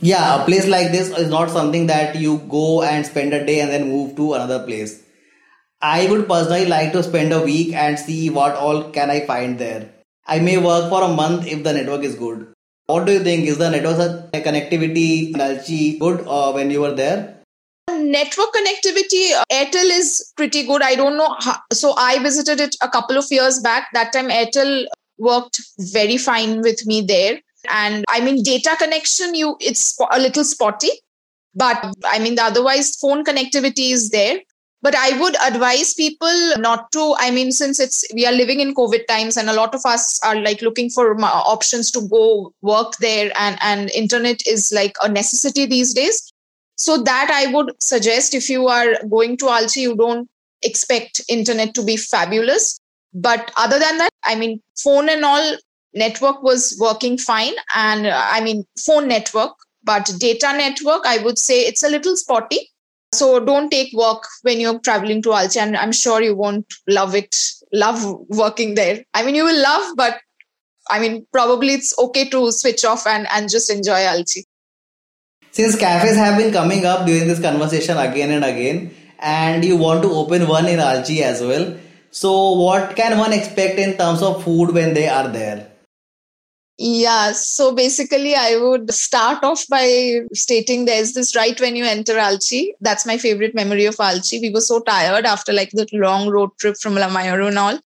Yeah 0.00 0.42
a 0.42 0.44
place 0.44 0.66
like 0.66 0.90
this 0.92 1.10
is 1.22 1.30
not 1.30 1.50
something 1.50 1.86
that 1.86 2.16
you 2.16 2.38
go 2.48 2.82
and 2.82 3.06
spend 3.06 3.32
a 3.32 3.44
day 3.46 3.60
and 3.60 3.70
then 3.70 3.88
move 3.88 4.16
to 4.16 4.34
another 4.34 4.64
place. 4.66 5.00
I 5.80 6.06
would 6.10 6.28
personally 6.28 6.66
like 6.66 6.92
to 6.92 7.02
spend 7.02 7.32
a 7.32 7.42
week 7.42 7.72
and 7.74 7.98
see 7.98 8.30
what 8.30 8.54
all 8.54 8.90
can 8.90 9.10
i 9.10 9.20
find 9.26 9.58
there. 9.58 9.90
I 10.26 10.38
may 10.38 10.56
work 10.56 10.88
for 10.88 11.02
a 11.02 11.08
month 11.08 11.46
if 11.46 11.62
the 11.64 11.72
network 11.72 12.04
is 12.04 12.14
good. 12.14 12.52
What 12.86 13.06
do 13.06 13.12
you 13.12 13.20
think? 13.20 13.46
Is 13.46 13.58
the 13.58 13.70
network 13.70 14.32
connectivity 14.32 15.28
in 15.34 15.40
alchi 15.46 15.98
good 15.98 16.24
uh, 16.26 16.52
when 16.52 16.70
you 16.70 16.80
were 16.80 16.94
there 16.94 17.41
network 17.98 18.52
connectivity 18.52 19.32
uh, 19.32 19.44
airtel 19.52 19.90
is 19.98 20.32
pretty 20.36 20.64
good. 20.66 20.82
I 20.82 20.94
don't 20.94 21.16
know 21.16 21.36
how, 21.38 21.56
so 21.72 21.94
i 21.96 22.18
visited 22.18 22.60
it 22.60 22.76
a 22.80 22.88
couple 22.88 23.16
of 23.16 23.26
years 23.30 23.60
back. 23.60 23.88
That 23.92 24.12
time 24.12 24.28
airtel 24.28 24.86
worked 25.18 25.60
very 25.78 26.16
fine 26.16 26.60
with 26.60 26.86
me 26.86 27.00
there. 27.02 27.40
And 27.70 28.04
i 28.08 28.20
mean 28.20 28.42
data 28.42 28.76
connection 28.76 29.34
you 29.34 29.56
it's 29.60 29.96
a 30.10 30.18
little 30.18 30.44
spotty 30.44 30.90
but 31.54 31.94
i 32.06 32.18
mean 32.18 32.34
the 32.34 32.42
otherwise 32.42 32.96
phone 32.96 33.24
connectivity 33.24 33.92
is 33.92 34.10
there. 34.10 34.40
But 34.82 34.96
i 34.96 35.16
would 35.20 35.36
advise 35.40 35.94
people 35.94 36.56
not 36.58 36.90
to 36.90 37.14
i 37.18 37.30
mean 37.30 37.52
since 37.52 37.78
it's 37.78 38.04
we 38.14 38.26
are 38.26 38.32
living 38.32 38.58
in 38.58 38.74
covid 38.74 39.06
times 39.06 39.36
and 39.36 39.48
a 39.48 39.52
lot 39.52 39.76
of 39.76 39.86
us 39.86 40.20
are 40.24 40.34
like 40.40 40.60
looking 40.60 40.90
for 40.90 41.16
options 41.22 41.92
to 41.92 42.00
go 42.08 42.52
work 42.62 42.96
there 42.96 43.30
and 43.38 43.56
and 43.62 43.90
internet 43.90 44.44
is 44.44 44.72
like 44.72 44.96
a 45.00 45.08
necessity 45.08 45.66
these 45.66 45.94
days 45.94 46.31
so 46.76 46.96
that 47.02 47.30
i 47.30 47.52
would 47.52 47.72
suggest 47.80 48.34
if 48.34 48.48
you 48.48 48.68
are 48.68 48.94
going 49.10 49.36
to 49.36 49.46
alchi 49.46 49.82
you 49.82 49.96
don't 49.96 50.28
expect 50.62 51.20
internet 51.28 51.74
to 51.74 51.82
be 51.82 51.96
fabulous 51.96 52.80
but 53.14 53.50
other 53.56 53.78
than 53.78 53.98
that 53.98 54.10
i 54.24 54.34
mean 54.34 54.60
phone 54.76 55.08
and 55.08 55.24
all 55.24 55.56
network 55.94 56.42
was 56.42 56.76
working 56.80 57.18
fine 57.18 57.54
and 57.74 58.06
uh, 58.06 58.28
i 58.30 58.40
mean 58.40 58.64
phone 58.86 59.08
network 59.08 59.52
but 59.84 60.12
data 60.18 60.52
network 60.56 61.04
i 61.04 61.18
would 61.18 61.38
say 61.38 61.60
it's 61.62 61.82
a 61.82 61.88
little 61.88 62.16
spotty 62.16 62.68
so 63.14 63.38
don't 63.40 63.70
take 63.70 63.92
work 63.92 64.26
when 64.40 64.58
you're 64.58 64.78
traveling 64.78 65.20
to 65.22 65.30
Alchi, 65.30 65.58
and 65.58 65.76
I'm 65.76 65.92
sure 65.92 66.22
you 66.22 66.34
won't 66.34 66.72
love 66.88 67.14
it, 67.14 67.36
love 67.72 68.02
working 68.28 68.74
there. 68.74 69.04
I 69.12 69.22
mean, 69.22 69.34
you 69.34 69.44
will 69.44 69.62
love, 69.62 69.96
but 69.96 70.18
I 70.90 70.98
mean, 70.98 71.26
probably 71.30 71.74
it's 71.74 71.96
okay 71.98 72.28
to 72.30 72.50
switch 72.50 72.84
off 72.84 73.06
and, 73.06 73.26
and 73.30 73.50
just 73.50 73.70
enjoy 73.70 74.00
Alchi. 74.00 74.44
Since 75.52 75.76
cafes 75.76 76.16
have 76.16 76.38
been 76.38 76.50
coming 76.50 76.86
up 76.86 77.06
during 77.06 77.28
this 77.28 77.38
conversation 77.38 77.98
again 77.98 78.30
and 78.30 78.42
again, 78.42 78.94
and 79.18 79.62
you 79.62 79.76
want 79.76 80.02
to 80.02 80.10
open 80.10 80.48
one 80.48 80.66
in 80.66 80.78
Alchi 80.78 81.20
as 81.20 81.42
well, 81.42 81.76
so 82.10 82.52
what 82.52 82.96
can 82.96 83.18
one 83.18 83.34
expect 83.34 83.78
in 83.78 83.98
terms 83.98 84.22
of 84.22 84.42
food 84.42 84.72
when 84.72 84.94
they 84.94 85.08
are 85.08 85.28
there? 85.28 85.70
Yeah, 86.78 87.32
so 87.32 87.74
basically, 87.74 88.34
I 88.34 88.56
would 88.56 88.92
start 88.94 89.44
off 89.44 89.68
by 89.68 90.22
stating 90.32 90.86
there's 90.86 91.12
this 91.12 91.36
right 91.36 91.60
when 91.60 91.76
you 91.76 91.84
enter 91.84 92.14
Alchi. 92.14 92.70
That's 92.80 93.04
my 93.04 93.18
favorite 93.18 93.54
memory 93.54 93.84
of 93.84 93.96
Alchi. 93.96 94.40
We 94.40 94.48
were 94.48 94.62
so 94.62 94.80
tired 94.80 95.26
after 95.26 95.52
like 95.52 95.70
the 95.72 95.86
long 95.92 96.30
road 96.30 96.50
trip 96.58 96.76
from 96.80 96.94
La 96.94 97.08
Lamayuru 97.08 97.48
and 97.48 97.58
all. 97.58 97.78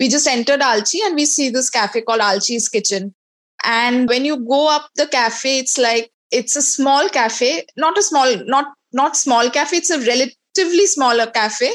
We 0.00 0.08
just 0.08 0.26
entered 0.26 0.60
Alchi 0.60 0.98
and 1.06 1.14
we 1.14 1.24
see 1.26 1.50
this 1.50 1.70
cafe 1.70 2.02
called 2.02 2.20
Alchi's 2.20 2.68
Kitchen. 2.68 3.14
And 3.62 4.08
when 4.08 4.24
you 4.24 4.44
go 4.44 4.68
up 4.74 4.90
the 4.96 5.06
cafe, 5.06 5.60
it's 5.60 5.78
like 5.78 6.10
it's 6.32 6.56
a 6.56 6.62
small 6.62 7.08
cafe, 7.08 7.66
not 7.76 7.98
a 7.98 8.02
small, 8.02 8.36
not 8.46 8.72
not 8.92 9.16
small 9.16 9.50
cafe. 9.50 9.76
It's 9.78 9.90
a 9.90 9.98
relatively 9.98 10.86
smaller 10.86 11.26
cafe, 11.26 11.72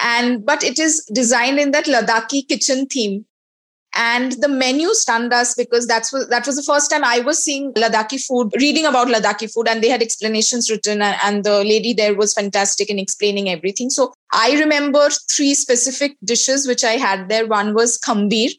and 0.00 0.44
but 0.44 0.62
it 0.62 0.78
is 0.78 1.04
designed 1.12 1.58
in 1.58 1.72
that 1.72 1.86
Ladakhi 1.86 2.46
kitchen 2.48 2.86
theme 2.86 3.24
and 3.94 4.32
the 4.40 4.48
menu 4.48 4.92
stunned 4.94 5.32
us 5.32 5.54
because 5.54 5.86
that's 5.86 6.10
that 6.28 6.46
was 6.46 6.56
the 6.56 6.62
first 6.62 6.90
time 6.90 7.04
I 7.04 7.20
was 7.20 7.42
seeing 7.42 7.72
Ladakhi 7.72 8.24
food, 8.24 8.52
reading 8.60 8.84
about 8.84 9.08
Ladakhi 9.08 9.52
food, 9.52 9.66
and 9.68 9.82
they 9.82 9.88
had 9.88 10.02
explanations 10.02 10.70
written, 10.70 11.02
and, 11.02 11.16
and 11.22 11.44
the 11.44 11.64
lady 11.64 11.92
there 11.92 12.14
was 12.14 12.34
fantastic 12.34 12.90
in 12.90 12.98
explaining 12.98 13.48
everything. 13.48 13.90
So 13.90 14.12
I 14.32 14.58
remember 14.58 15.08
three 15.30 15.54
specific 15.54 16.16
dishes 16.24 16.66
which 16.66 16.84
I 16.84 16.92
had 16.92 17.28
there. 17.28 17.46
One 17.46 17.74
was 17.74 17.98
khambir. 17.98 18.50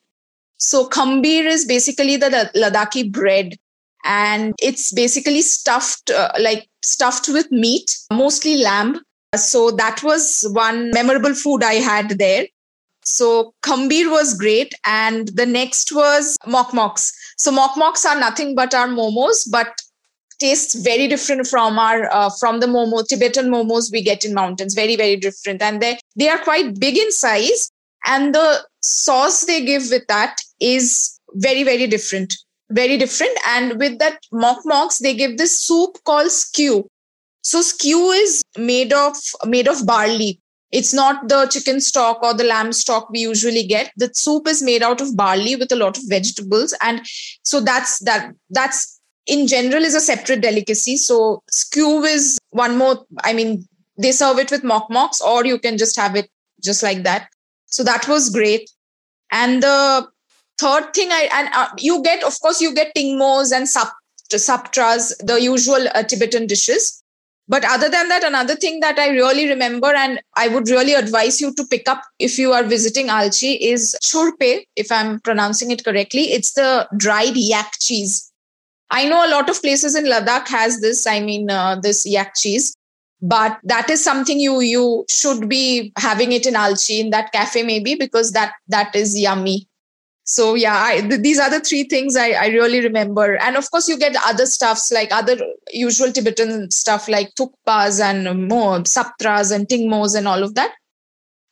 So 0.57 0.89
khambir 0.89 1.45
is 1.45 1.65
basically 1.65 2.17
the 2.17 2.51
Ladakhi 2.55 3.09
bread, 3.09 3.55
and 4.03 4.53
it's 4.59 4.91
basically 4.91 5.41
stuffed 5.41 6.09
uh, 6.09 6.31
like 6.39 6.67
stuffed 6.83 7.27
with 7.29 7.51
meat, 7.51 7.97
mostly 8.11 8.57
lamb. 8.57 9.01
So 9.35 9.71
that 9.71 10.01
was 10.03 10.47
one 10.51 10.91
memorable 10.91 11.33
food 11.33 11.63
I 11.63 11.75
had 11.75 12.17
there. 12.17 12.47
So 13.03 13.53
Khambir 13.63 14.09
was 14.11 14.33
great. 14.37 14.73
And 14.85 15.29
the 15.29 15.45
next 15.45 15.91
was 15.91 16.37
Mok 16.47 16.73
Moks. 16.73 17.11
So 17.37 17.51
Mok 17.51 17.77
Moks 17.77 18.05
are 18.05 18.19
nothing 18.19 18.55
but 18.55 18.73
our 18.73 18.87
momos, 18.87 19.49
but 19.51 19.67
tastes 20.39 20.75
very 20.75 21.07
different 21.07 21.45
from 21.47 21.77
our 21.77 22.11
uh, 22.13 22.29
from 22.39 22.59
the 22.59 22.65
momo 22.65 23.05
tibetan 23.05 23.49
momos 23.49 23.91
we 23.91 24.01
get 24.01 24.23
in 24.23 24.33
mountains 24.33 24.73
very 24.73 24.95
very 24.95 25.17
different 25.17 25.61
and 25.61 25.81
they 25.81 25.99
they 26.15 26.29
are 26.29 26.37
quite 26.37 26.79
big 26.79 26.97
in 26.97 27.11
size 27.11 27.69
and 28.05 28.33
the 28.33 28.65
sauce 28.81 29.45
they 29.45 29.63
give 29.65 29.89
with 29.89 30.07
that 30.07 30.37
is 30.61 31.19
very 31.33 31.63
very 31.63 31.87
different 31.87 32.33
very 32.69 32.97
different 32.97 33.37
and 33.47 33.79
with 33.79 33.97
that 33.99 34.19
mok 34.31 34.59
moks 34.65 34.99
they 34.99 35.13
give 35.13 35.37
this 35.37 35.59
soup 35.59 35.97
called 36.05 36.27
skyu 36.27 36.83
so 37.41 37.61
skyu 37.61 38.13
is 38.21 38.41
made 38.57 38.93
of 38.93 39.15
made 39.45 39.67
of 39.67 39.85
barley 39.85 40.39
it's 40.71 40.93
not 40.93 41.27
the 41.27 41.47
chicken 41.47 41.81
stock 41.81 42.21
or 42.21 42.33
the 42.33 42.43
lamb 42.43 42.71
stock 42.73 43.09
we 43.09 43.19
usually 43.19 43.63
get. 43.63 43.91
The 43.97 44.11
soup 44.13 44.47
is 44.47 44.61
made 44.61 44.83
out 44.83 45.01
of 45.01 45.15
barley 45.15 45.55
with 45.55 45.71
a 45.71 45.75
lot 45.75 45.97
of 45.97 46.03
vegetables. 46.07 46.75
And 46.83 47.01
so 47.43 47.59
that's 47.59 47.99
that 47.99 48.33
that's 48.51 48.99
in 49.25 49.47
general 49.47 49.83
is 49.83 49.95
a 49.95 49.99
separate 49.99 50.41
delicacy. 50.41 50.97
So 50.97 51.41
skyu 51.51 52.05
is 52.05 52.37
one 52.51 52.77
more, 52.77 53.05
I 53.23 53.33
mean, 53.33 53.67
they 53.97 54.11
serve 54.11 54.39
it 54.39 54.51
with 54.51 54.63
mok 54.63 54.89
moks, 54.89 55.21
or 55.21 55.45
you 55.45 55.59
can 55.59 55.77
just 55.77 55.95
have 55.95 56.15
it 56.15 56.29
just 56.63 56.83
like 56.83 57.03
that. 57.03 57.29
So 57.65 57.83
that 57.83 58.07
was 58.07 58.29
great. 58.29 58.69
And 59.31 59.63
the 59.63 60.07
third 60.59 60.93
thing 60.93 61.09
I 61.11 61.29
and 61.33 61.49
uh, 61.53 61.69
you 61.77 62.03
get, 62.03 62.23
of 62.23 62.39
course, 62.41 62.61
you 62.61 62.73
get 62.73 62.93
tingmos 62.95 63.55
and 63.55 63.67
sap, 63.67 63.91
saptras, 64.31 65.15
the 65.25 65.41
usual 65.41 65.87
uh, 65.95 66.03
Tibetan 66.03 66.47
dishes. 66.47 67.01
But 67.47 67.65
other 67.65 67.89
than 67.89 68.09
that, 68.09 68.23
another 68.23 68.55
thing 68.55 68.79
that 68.81 68.99
I 68.99 69.09
really 69.09 69.47
remember 69.49 69.87
and 69.87 70.21
I 70.35 70.49
would 70.49 70.69
really 70.69 70.93
advise 70.93 71.41
you 71.41 71.51
to 71.55 71.65
pick 71.71 71.89
up 71.89 72.03
if 72.19 72.37
you 72.37 72.53
are 72.53 72.63
visiting 72.63 73.07
Alchi 73.07 73.57
is 73.59 73.95
churpe, 74.03 74.65
if 74.75 74.91
I'm 74.91 75.19
pronouncing 75.21 75.71
it 75.71 75.83
correctly. 75.83 76.31
It's 76.31 76.53
the 76.53 76.87
dried 76.95 77.35
yak 77.35 77.71
cheese. 77.79 78.31
I 78.91 79.07
know 79.09 79.25
a 79.25 79.31
lot 79.31 79.49
of 79.49 79.59
places 79.61 79.95
in 79.95 80.05
Ladakh 80.05 80.47
has 80.49 80.79
this, 80.81 81.07
I 81.07 81.21
mean, 81.21 81.49
uh, 81.49 81.79
this 81.81 82.05
yak 82.05 82.33
cheese 82.35 82.75
but 83.21 83.59
that 83.63 83.89
is 83.89 84.01
something 84.01 84.39
you 84.39 84.61
you 84.61 85.05
should 85.09 85.49
be 85.49 85.91
having 85.97 86.31
it 86.31 86.47
in 86.47 86.53
alchi 86.53 86.99
in 86.99 87.09
that 87.09 87.29
cafe 87.33 87.63
maybe 87.63 87.93
because 87.95 88.31
that 88.31 88.53
that 88.69 88.95
is 88.95 89.19
yummy 89.19 89.67
so 90.29 90.53
yeah 90.53 90.83
I, 90.83 91.01
th- 91.01 91.21
these 91.21 91.39
are 91.39 91.49
the 91.49 91.59
three 91.59 91.85
things 91.85 92.15
I, 92.15 92.29
I 92.33 92.47
really 92.49 92.81
remember. 92.81 93.37
And 93.37 93.57
of 93.57 93.71
course 93.71 93.87
you 93.89 93.97
get 93.97 94.15
other 94.27 94.45
stuffs 94.45 94.91
like 94.91 95.11
other 95.11 95.37
usual 95.71 96.11
tibetan 96.11 96.69
stuff 96.69 97.07
like 97.09 97.33
thukpas 97.33 97.99
and 97.99 98.47
more 98.47 98.77
saptras 98.83 99.51
and 99.51 99.67
tingmos 99.67 100.15
and 100.15 100.27
all 100.27 100.43
of 100.43 100.53
that. 100.53 100.75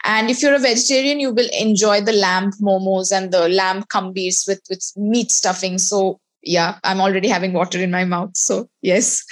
And 0.03 0.29
if 0.29 0.43
you're 0.43 0.53
a 0.53 0.59
vegetarian 0.59 1.19
you 1.19 1.33
will 1.33 1.49
enjoy 1.59 2.01
the 2.01 2.13
lamb 2.13 2.51
momos 2.61 3.11
and 3.11 3.31
the 3.31 3.49
lamb 3.49 3.81
khambirs 3.95 4.47
with 4.47 4.61
with 4.69 4.83
meat 4.95 5.31
stuffing. 5.31 5.79
So 5.79 6.19
yeah 6.43 6.77
i'm 6.83 7.01
already 7.01 7.29
having 7.29 7.53
water 7.53 7.81
in 7.81 7.89
my 7.89 8.05
mouth. 8.05 8.37
So 8.37 8.69
yes. 8.83 9.25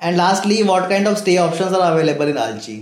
And 0.00 0.16
lastly 0.16 0.64
what 0.64 0.90
kind 0.90 1.06
of 1.06 1.18
stay 1.18 1.38
options 1.38 1.72
are 1.72 1.92
available 1.92 2.26
in 2.26 2.34
alchi 2.48 2.78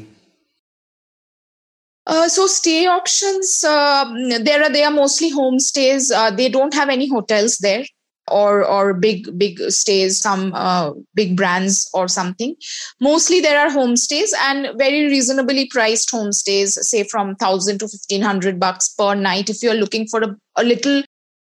uh, 2.06 2.28
so 2.28 2.46
stay 2.46 2.86
options, 2.86 3.64
uh, 3.64 4.04
there 4.40 4.62
are 4.62 4.70
they 4.70 4.84
are 4.84 4.90
mostly 4.90 5.32
homestays. 5.32 6.12
Uh, 6.14 6.30
they 6.30 6.48
don't 6.48 6.74
have 6.74 6.88
any 6.88 7.08
hotels 7.08 7.58
there, 7.58 7.84
or 8.30 8.64
or 8.64 8.94
big 8.94 9.36
big 9.38 9.58
stays, 9.70 10.18
some 10.18 10.52
uh, 10.54 10.92
big 11.14 11.36
brands 11.36 11.90
or 11.94 12.06
something. 12.06 12.54
Mostly 13.00 13.40
there 13.40 13.58
are 13.58 13.70
homestays 13.70 14.30
and 14.40 14.78
very 14.78 15.06
reasonably 15.06 15.66
priced 15.66 16.10
homestays, 16.10 16.70
say 16.70 17.02
from 17.04 17.34
thousand 17.36 17.78
to 17.78 17.88
fifteen 17.88 18.22
hundred 18.22 18.60
bucks 18.60 18.88
per 18.88 19.14
night. 19.14 19.50
If 19.50 19.62
you're 19.62 19.74
looking 19.74 20.06
for 20.06 20.22
a, 20.22 20.36
a 20.56 20.64
little 20.64 21.02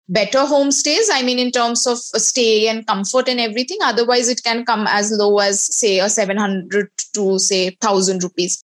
better 0.09 0.39
homestays, 0.39 1.07
I 1.13 1.21
mean 1.23 1.39
in 1.39 1.51
terms 1.51 1.85
of 1.87 1.97
stay 1.97 2.67
and 2.67 2.85
comfort 2.85 3.29
and 3.29 3.39
everything. 3.39 3.77
Otherwise, 3.83 4.27
it 4.27 4.41
can 4.43 4.65
come 4.65 4.87
as 4.87 5.11
low 5.11 5.39
as 5.39 5.61
say 5.61 5.99
a 5.99 6.09
seven 6.09 6.37
hundred 6.37 6.89
to 7.13 7.39
say 7.39 7.77
thousand 7.79 8.23
rupees 8.23 8.63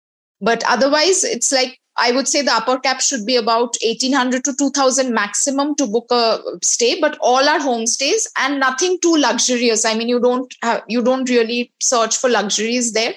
but 0.47 0.63
otherwise, 0.69 1.25
it's 1.25 1.51
like 1.51 1.81
I 1.97 2.13
would 2.13 2.29
say 2.29 2.41
the 2.41 2.53
upper 2.53 2.79
cap 2.79 3.01
should 3.01 3.27
be 3.27 3.35
about 3.35 3.77
1800 3.83 4.45
to 4.45 4.55
2000 4.55 5.13
maximum 5.13 5.75
to 5.75 5.89
book 5.89 6.07
a 6.11 6.39
stay, 6.63 7.01
but 7.01 7.19
all 7.21 7.49
are 7.49 7.59
homestays 7.59 8.29
and 8.39 8.61
nothing 8.61 8.99
too 9.03 9.17
luxurious. 9.17 9.85
I 9.85 9.95
mean, 9.95 10.09
you 10.09 10.21
don't 10.21 10.55
have, 10.63 10.85
you 10.87 11.03
don't 11.03 11.29
really 11.29 11.73
search 11.81 12.17
for 12.17 12.31
luxuries 12.31 12.93
there. 12.93 13.15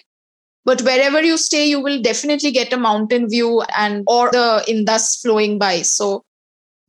But 0.65 0.81
wherever 0.81 1.21
you 1.21 1.37
stay, 1.37 1.69
you 1.69 1.79
will 1.79 2.01
definitely 2.01 2.49
get 2.49 2.73
a 2.73 2.77
mountain 2.77 3.29
view 3.29 3.61
and 3.77 4.03
or 4.07 4.31
the 4.31 4.63
Indus 4.67 5.17
flowing 5.17 5.59
by. 5.59 5.83
So 5.83 6.23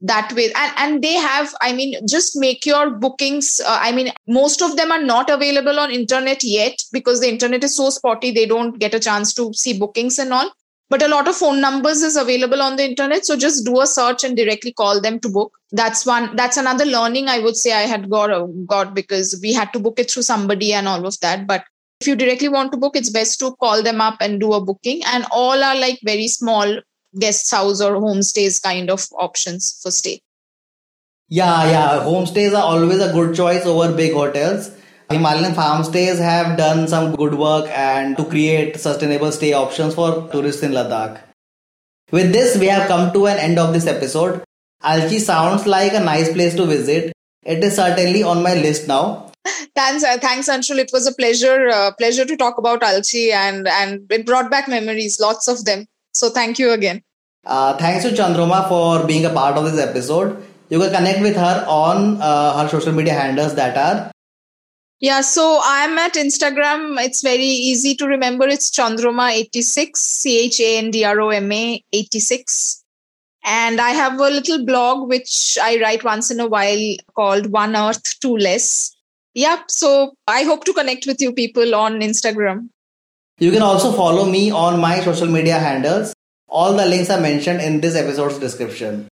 that 0.00 0.33
way. 0.33 0.52
And, 0.54 0.73
and 0.76 1.02
they 1.02 1.14
have 1.14 1.54
i 1.61 1.73
mean 1.73 1.95
just 2.07 2.37
make 2.37 2.64
your 2.64 2.90
bookings 2.90 3.61
uh, 3.66 3.78
i 3.80 3.92
mean 3.92 4.12
most 4.26 4.62
of 4.62 4.76
them 4.76 4.90
are 4.90 5.02
not 5.02 5.30
available 5.30 5.78
on 5.78 5.90
internet 5.90 6.42
yet 6.42 6.83
because 6.92 7.21
the 7.21 7.28
internet 7.28 7.64
is 7.64 7.76
so 7.76 7.90
spotty 7.90 8.30
they 8.30 8.47
don't 8.47 8.78
get 8.78 8.95
a 8.95 9.00
chance 9.00 9.35
to 9.35 9.52
see 9.52 9.78
bookings 9.78 10.19
and 10.19 10.33
all. 10.33 10.50
But 10.88 11.04
a 11.04 11.09
lot 11.09 11.28
of 11.28 11.37
phone 11.37 11.61
numbers 11.61 12.02
is 12.02 12.16
available 12.16 12.61
on 12.61 12.75
the 12.75 12.85
internet. 12.85 13.25
So 13.25 13.37
just 13.37 13.64
do 13.64 13.80
a 13.80 13.87
search 13.87 14.25
and 14.25 14.37
directly 14.37 14.73
call 14.73 15.00
them 15.00 15.21
to 15.21 15.28
book. 15.28 15.52
That's 15.71 16.04
one 16.04 16.35
that's 16.35 16.57
another 16.57 16.85
learning 16.85 17.28
i 17.28 17.38
would 17.38 17.57
say 17.57 17.73
i 17.73 17.83
had 17.83 18.11
got 18.11 18.33
uh, 18.33 18.47
got 18.66 18.95
because 18.95 19.38
we 19.42 19.52
had 19.52 19.73
to 19.73 19.78
book 19.78 20.00
it 20.00 20.11
through 20.11 20.25
somebody 20.25 20.73
and 20.73 20.88
all 20.88 21.07
of 21.07 21.21
that. 21.21 21.47
But 21.47 21.64
if 22.00 22.09
you 22.09 22.16
directly 22.16 22.49
want 22.49 22.73
to 22.73 22.78
book 22.78 22.97
it's 22.97 23.11
best 23.11 23.38
to 23.40 23.54
call 23.57 23.83
them 23.83 24.00
up 24.00 24.16
and 24.21 24.40
do 24.40 24.52
a 24.52 24.61
booking. 24.61 25.02
And 25.04 25.26
all 25.30 25.62
are 25.62 25.76
like 25.76 26.00
very 26.02 26.26
small 26.26 26.80
guest 27.19 27.50
house 27.50 27.81
or 27.81 27.95
homestays 27.97 28.62
kind 28.62 28.90
of 28.90 29.07
options 29.19 29.79
for 29.83 29.90
stay 29.90 30.21
yeah 31.29 31.64
yeah 31.71 32.05
homestays 32.05 32.52
are 32.52 32.62
always 32.75 33.00
a 33.00 33.12
good 33.12 33.35
choice 33.35 33.67
over 33.67 33.93
big 33.95 34.12
hotels 34.12 34.71
Himalayan 35.11 35.55
farm 35.55 35.83
stays 35.83 36.21
have 36.21 36.57
done 36.57 36.87
some 36.87 37.17
good 37.17 37.35
work 37.35 37.69
and 37.71 38.17
to 38.17 38.25
create 38.25 38.79
sustainable 38.79 39.33
stay 39.33 39.52
options 39.52 39.97
for 39.97 40.29
tourists 40.31 40.62
in 40.62 40.71
Ladakh. 40.71 41.21
With 42.12 42.33
this, 42.33 42.57
we 42.57 42.67
have 42.67 42.87
come 42.87 43.12
to 43.14 43.26
an 43.26 43.38
end 43.38 43.59
of 43.59 43.73
this 43.73 43.88
episode. 43.88 44.45
Alchi 44.85 45.19
sounds 45.19 45.67
like 45.67 45.95
a 45.95 46.00
nice 46.00 46.33
place 46.33 46.55
to 46.55 46.64
visit. 46.64 47.12
It 47.45 47.64
is 47.64 47.75
certainly 47.75 48.23
on 48.23 48.45
my 48.45 48.55
list 48.55 48.87
now. 48.87 49.33
Thanks, 49.75 50.05
uh, 50.05 50.19
thanks, 50.19 50.49
Anshul. 50.49 50.79
It 50.79 50.90
was 50.93 51.09
a 51.09 51.14
pleasure, 51.14 51.69
uh, 51.69 51.90
pleasure 51.99 52.25
to 52.25 52.37
talk 52.37 52.59
about 52.59 52.83
Alchi, 52.83 53.33
and 53.33 53.67
and 53.67 54.12
it 54.12 54.25
brought 54.26 54.49
back 54.49 54.69
memories, 54.69 55.19
lots 55.19 55.49
of 55.49 55.64
them. 55.64 55.87
So 56.12 56.31
thank 56.31 56.59
you 56.59 56.73
again. 56.73 57.02
Uh, 57.45 57.76
thanks 57.76 58.05
to 58.05 58.11
Chandroma 58.11 58.69
for 58.69 59.07
being 59.07 59.25
a 59.25 59.31
part 59.31 59.57
of 59.57 59.64
this 59.64 59.81
episode. 59.81 60.45
You 60.69 60.79
can 60.79 60.93
connect 60.93 61.21
with 61.21 61.37
her 61.37 61.64
on 61.67 62.21
uh, 62.21 62.62
her 62.62 62.69
social 62.69 62.93
media 62.93 63.14
handles 63.14 63.55
that 63.55 63.76
are. 63.76 64.12
Yeah, 65.00 65.23
so 65.23 65.61
I'm 65.62 65.97
at 65.99 66.12
Instagram. 66.12 67.02
It's 67.02 67.23
very 67.23 67.43
easy 67.43 67.95
to 67.95 68.07
remember. 68.07 68.47
It's 68.47 68.71
Chandroma86, 68.71 69.97
C 69.97 70.38
H 70.45 70.61
A 70.61 70.79
N 70.79 70.90
D 70.90 71.05
R 71.05 71.21
O 71.21 71.31
M 71.31 71.50
A 71.50 71.83
86. 71.93 72.85
And 73.43 73.81
I 73.81 73.90
have 73.90 74.21
a 74.21 74.29
little 74.29 74.67
blog 74.67 75.09
which 75.09 75.57
I 75.62 75.81
write 75.81 76.05
once 76.05 76.31
in 76.31 76.38
a 76.38 76.47
while 76.47 76.95
called 77.17 77.50
One 77.50 77.75
Earth 77.75 78.21
Two 78.21 78.37
Less. 78.37 78.95
Yep, 79.35 79.71
so 79.71 80.12
I 80.26 80.43
hope 80.43 80.64
to 80.64 80.75
connect 80.75 81.07
with 81.07 81.23
you 81.23 81.33
people 81.33 81.75
on 81.75 82.00
Instagram. 82.00 82.69
You 83.40 83.50
can 83.50 83.62
also 83.62 83.90
follow 83.92 84.26
me 84.26 84.50
on 84.50 84.78
my 84.78 85.00
social 85.00 85.26
media 85.26 85.59
handles. 85.59 86.12
All 86.47 86.75
the 86.75 86.85
links 86.85 87.09
are 87.09 87.20
mentioned 87.20 87.62
in 87.62 87.80
this 87.80 87.97
episode's 87.97 88.38
description. 88.38 89.09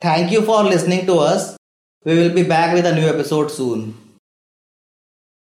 Thank 0.00 0.32
you 0.32 0.40
for 0.40 0.64
listening 0.64 1.04
to 1.04 1.18
us. 1.18 1.58
We 2.06 2.16
will 2.16 2.34
be 2.34 2.42
back 2.42 2.72
with 2.72 2.86
a 2.86 2.94
new 2.94 3.06
episode 3.06 3.50
soon. 3.50 4.09